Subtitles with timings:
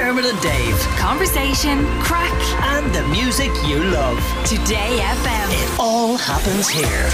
[0.00, 0.78] Dermot and Dave.
[0.96, 2.32] Conversation, crack,
[2.72, 4.16] And the music you love.
[4.46, 5.50] Today FM.
[5.52, 7.10] It all happens here.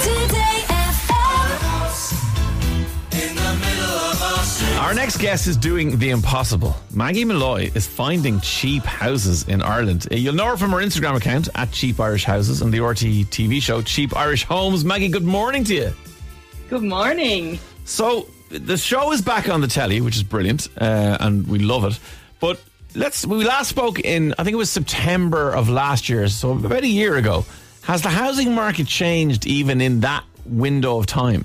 [0.00, 1.10] Today FM.
[4.80, 6.74] Our next guest is doing the impossible.
[6.94, 10.08] Maggie Molloy is finding cheap houses in Ireland.
[10.10, 13.26] Uh, You'll know her from her Instagram account at Cheap Irish Houses and the RTÉ
[13.26, 14.82] TV show Cheap Irish Homes.
[14.82, 15.92] Maggie, good morning to you.
[16.70, 17.58] Good morning.
[17.84, 21.84] So the show is back on the telly, which is brilliant, uh, and we love
[21.84, 21.98] it.
[22.40, 22.60] But
[22.94, 26.82] let's we last spoke in I think it was September of last year, so about
[26.82, 27.44] a year ago.
[27.82, 31.44] Has the housing market changed even in that window of time?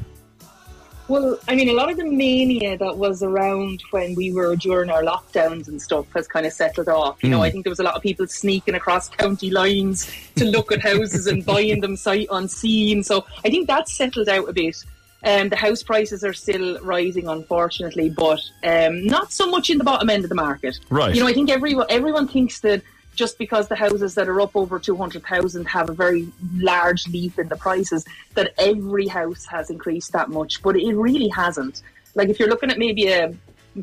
[1.07, 4.89] Well, I mean, a lot of the mania that was around when we were during
[4.89, 7.23] our lockdowns and stuff has kind of settled off.
[7.23, 7.43] You know, hmm.
[7.43, 10.81] I think there was a lot of people sneaking across county lines to look at
[10.81, 13.03] houses and buying them sight unseen.
[13.03, 14.83] So I think that's settled out a bit.
[15.25, 19.83] Um, the house prices are still rising, unfortunately, but um, not so much in the
[19.83, 20.79] bottom end of the market.
[20.89, 21.15] Right.
[21.15, 22.83] You know, I think everyone everyone thinks that
[23.15, 27.07] just because the houses that are up over two hundred thousand have a very large
[27.07, 31.81] leap in the prices, that every house has increased that much, but it really hasn't.
[32.13, 33.33] Like if you're looking at maybe a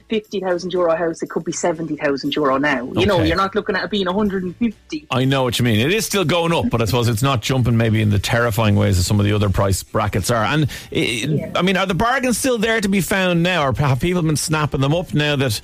[0.01, 2.91] fifty thousand euro house, it could be seventy thousand euro now.
[2.93, 5.07] You know, you're not looking at it being one hundred and fifty.
[5.11, 5.81] I know what you mean.
[5.81, 8.77] It is still going up, but I suppose it's not jumping maybe in the terrifying
[8.77, 10.45] ways that some of the other price brackets are.
[10.45, 14.01] And it, I mean, are the bargains still there to be found now, or have
[14.01, 15.61] people been snapping them up now that?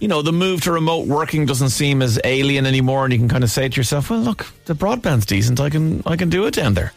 [0.00, 3.28] You know, the move to remote working doesn't seem as alien anymore, and you can
[3.28, 5.60] kind of say to yourself, "Well, look, the broadband's decent.
[5.60, 6.92] I can, I can do it down there."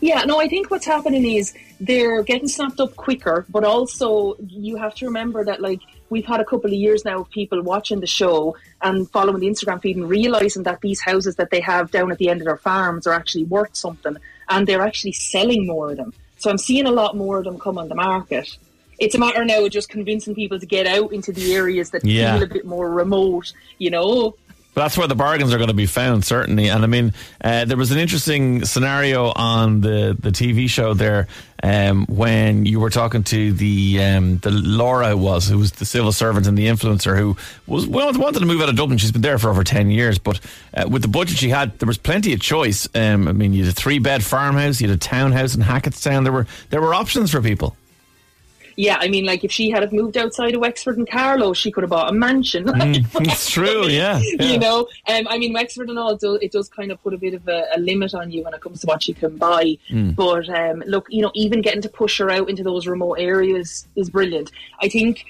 [0.00, 4.76] Yeah, no, I think what's happening is they're getting snapped up quicker, but also you
[4.76, 8.00] have to remember that like we've had a couple of years now of people watching
[8.00, 11.90] the show and following the Instagram feed and realizing that these houses that they have
[11.90, 14.16] down at the end of their farms are actually worth something
[14.48, 16.12] and they're actually selling more of them.
[16.36, 18.56] So I'm seeing a lot more of them come on the market.
[18.98, 22.04] It's a matter now of just convincing people to get out into the areas that
[22.04, 22.34] Yeah.
[22.34, 24.36] feel a bit more remote, you know.
[24.74, 26.68] But that's where the bargains are going to be found, certainly.
[26.68, 31.28] And I mean, uh, there was an interesting scenario on the, the TV show there
[31.62, 35.86] um, when you were talking to the um, the Laura who was who was the
[35.86, 37.36] civil servant and the influencer who
[37.66, 38.98] was wanted to move out of Dublin.
[38.98, 40.40] She's been there for over ten years, but
[40.74, 42.86] uh, with the budget she had, there was plenty of choice.
[42.94, 46.24] Um, I mean, you had a three bed farmhouse, you had a townhouse in Hackettstown.
[46.24, 47.76] There were there were options for people.
[48.76, 51.70] Yeah, I mean, like if she had have moved outside of Wexford and Carlow, she
[51.70, 52.64] could have bought a mansion.
[53.34, 54.20] It's true, yeah.
[54.22, 54.46] yeah.
[54.46, 57.14] you know um, i mean wexford and all it does, it does kind of put
[57.14, 59.36] a bit of a, a limit on you when it comes to what you can
[59.36, 59.76] buy
[60.14, 63.86] but um, look you know even getting to push her out into those remote areas
[63.96, 65.26] is brilliant i think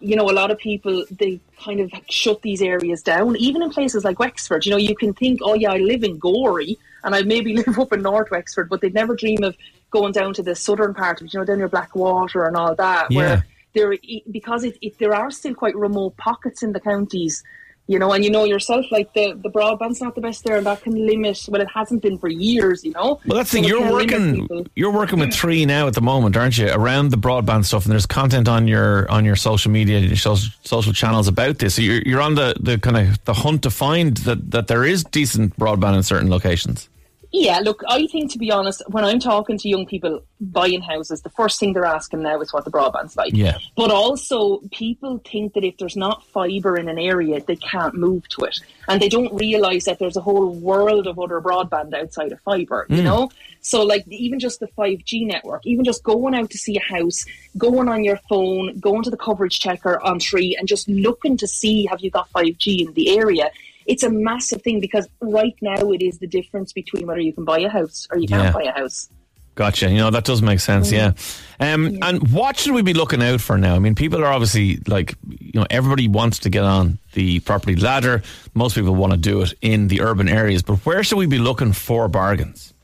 [0.00, 3.70] you know a lot of people they kind of shut these areas down even in
[3.70, 7.14] places like wexford you know you can think oh yeah i live in Gorey and
[7.14, 9.56] i maybe live up in north wexford but they'd never dream of
[9.90, 13.10] going down to the southern part of you know down near blackwater and all that
[13.10, 13.18] Yeah.
[13.18, 13.94] where there
[14.30, 17.44] because it, it, there are still quite remote pockets in the counties
[17.86, 20.66] you know and you know yourself like the the broadband's not the best there and
[20.66, 23.62] that can limit well it hasn't been for years you know Well, that's the So
[23.62, 23.68] thing.
[23.68, 24.66] You're working.
[24.74, 26.68] You're working with three now at the moment, aren't you?
[26.70, 30.50] Around the broadband stuff, and there's content on your on your social media, your social,
[30.64, 31.74] social channels about this.
[31.76, 34.84] So you're you're on the, the kind of the hunt to find that that there
[34.84, 36.88] is decent broadband in certain locations.
[37.32, 41.22] Yeah, look, I think to be honest, when I'm talking to young people buying houses,
[41.22, 43.32] the first thing they're asking now is what the broadband's like.
[43.34, 43.58] Yeah.
[43.76, 48.28] But also, people think that if there's not fibre in an area, they can't move
[48.30, 48.58] to it.
[48.88, 52.86] And they don't realise that there's a whole world of other broadband outside of fibre,
[52.88, 53.04] you mm.
[53.04, 53.30] know?
[53.60, 57.24] So, like, even just the 5G network, even just going out to see a house,
[57.58, 61.46] going on your phone, going to the coverage checker on Three, and just looking to
[61.46, 63.50] see have you got 5G in the area.
[63.86, 67.44] It's a massive thing because right now it is the difference between whether you can
[67.44, 68.52] buy a house or you can't Yeah.
[68.52, 69.08] buy a house.
[69.54, 69.88] Gotcha.
[69.90, 70.92] You know that does make sense.
[70.92, 71.12] Yeah.
[71.60, 73.74] Um, And what should we be looking out for now?
[73.74, 77.74] I mean, people are obviously like, you know, everybody wants to get on the property
[77.76, 78.22] ladder.
[78.52, 81.38] Most people want to do it in the urban areas, but where should we be
[81.38, 82.74] looking for bargains?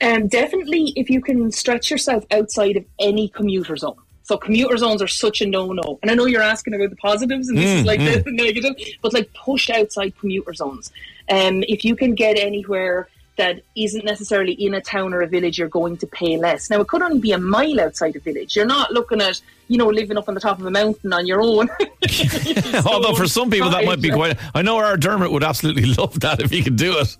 [0.00, 3.96] Um, definitely, if you can stretch yourself outside of any commuter zone.
[4.30, 5.98] So commuter zones are such a no-no.
[6.02, 9.12] And I know you're asking about the positives, and this is like the negative, but
[9.12, 10.92] like push outside commuter zones.
[11.28, 15.58] Um, if you can get anywhere that isn't necessarily in a town or a village,
[15.58, 16.70] you're going to pay less.
[16.70, 18.54] Now, it could only be a mile outside a village.
[18.54, 21.26] You're not looking at, you know, living up on the top of a mountain on
[21.26, 21.68] your own.
[22.86, 24.38] Although for some people that might be quite.
[24.54, 27.16] I know our Dermot would absolutely love that if he could do it.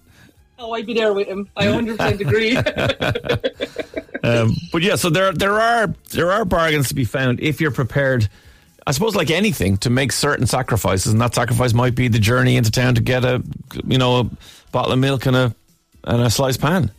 [0.60, 1.48] Oh, I'd be there with him.
[1.56, 2.54] I 100% agree.
[4.30, 7.70] Um, but yeah, so there there are there are bargains to be found if you're
[7.70, 8.28] prepared.
[8.86, 12.56] I suppose, like anything, to make certain sacrifices, and that sacrifice might be the journey
[12.56, 13.42] into town to get a,
[13.84, 14.30] you know, a
[14.72, 15.54] bottle of milk and a
[16.04, 16.90] and a sliced pan.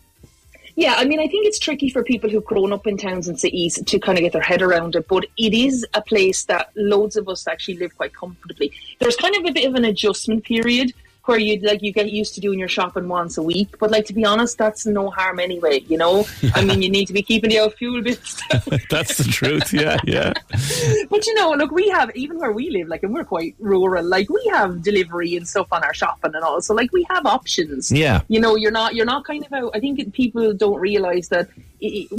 [0.76, 3.40] Yeah, I mean, I think it's tricky for people who've grown up in towns and
[3.40, 6.72] cities to kind of get their head around it, but it is a place that
[6.76, 8.72] loads of us actually live quite comfortably.
[9.00, 10.94] There's kind of a bit of an adjustment period
[11.26, 14.06] where you like you get used to doing your shopping once a week, but like
[14.06, 15.80] to be honest, that's no harm anyway.
[15.88, 16.26] You know,
[16.56, 18.42] I mean, you need to be keeping the old fuel bills.
[18.90, 19.74] That's the truth.
[19.74, 20.34] Yeah, yeah.
[21.10, 24.04] But you know, look, we have even where we live, like, and we're quite rural.
[24.04, 26.62] Like, we have delivery and stuff on our shopping and all.
[26.62, 27.92] So, like, we have options.
[27.92, 28.22] Yeah.
[28.28, 29.72] You know, you're not you're not kind of out.
[29.76, 31.50] I think people don't realize that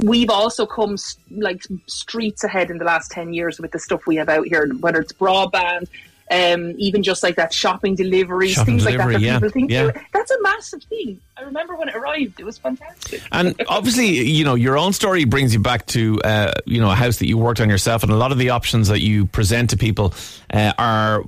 [0.03, 0.95] we've also come
[1.31, 4.67] like streets ahead in the last ten years with the stuff we have out here,
[4.79, 5.87] whether it's broadband.
[6.33, 9.27] Um, even just like that shopping deliveries, Shopping things delivery, like that.
[9.27, 9.91] yeah, people think yeah.
[10.11, 11.19] that's a massive thing.
[11.37, 13.21] I remember when it arrived; it was fantastic.
[13.31, 16.95] And obviously, you know, your own story brings you back to, uh, you know, a
[16.95, 19.69] house that you worked on yourself, and a lot of the options that you present
[19.71, 20.13] to people
[20.51, 21.23] uh, are,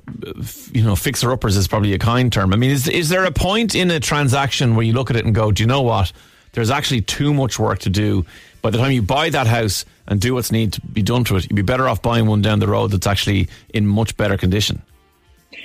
[0.72, 2.52] you know, fixer uppers is probably a kind term.
[2.52, 5.24] I mean, is is there a point in a transaction where you look at it
[5.24, 6.12] and go, do you know what?
[6.52, 8.24] There's actually too much work to do.
[8.62, 11.36] By the time you buy that house and do what's need to be done to
[11.36, 14.36] it, you'd be better off buying one down the road that's actually in much better
[14.36, 14.82] condition.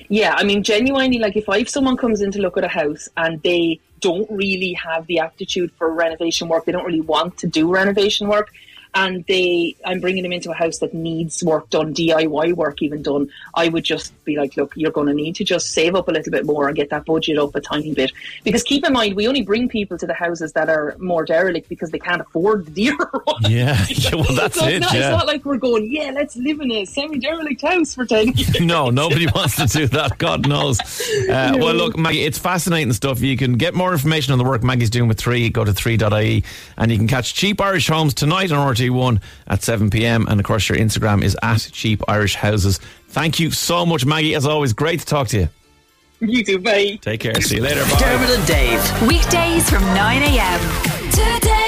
[0.09, 2.68] Yeah, I mean, genuinely, like if I, if someone comes in to look at a
[2.68, 7.38] house and they don't really have the aptitude for renovation work, they don't really want
[7.39, 8.51] to do renovation work,
[8.94, 13.02] and they, I'm bringing them into a house that needs work done, DIY work even
[13.02, 13.30] done.
[13.56, 16.12] I would just be like, look, you're going to need to just save up a
[16.12, 18.12] little bit more and get that budget up a tiny bit,
[18.44, 21.70] because keep in mind, we only bring people to the houses that are more derelict
[21.70, 23.42] because they can't afford the dearer one.
[23.52, 24.76] Yeah, yeah well, that's so it.
[24.76, 25.00] It's not, yeah.
[25.00, 28.60] it's not like we're going, yeah, let's live in a semi-derelict house for ten years.
[28.62, 30.18] no, nobody wants to do that.
[30.18, 30.80] God knows.
[30.80, 33.20] Uh, well, look, Maggie, it's fascinating stuff.
[33.22, 35.50] You can get more information on the work Maggie's doing with three.
[35.50, 36.44] Go to three.ie
[36.78, 40.28] and you can catch Cheap Irish Homes tonight on RTÉ1 at 7 p.m.
[40.28, 42.80] And of course, your Instagram is at Cheap Irish Houses.
[43.10, 44.36] Thank you so much, Maggie.
[44.36, 45.50] As always, great to talk to you.
[46.22, 47.00] You too, bye.
[47.01, 47.39] Take care.
[47.42, 47.83] See you later.
[47.83, 48.00] Bye.
[48.00, 49.01] Dermot and Dave.
[49.07, 51.61] Weekdays from 9 a.m.